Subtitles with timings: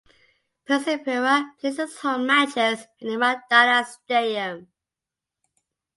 [0.65, 4.67] Persipura plays its home matches in the Mandala Stadium.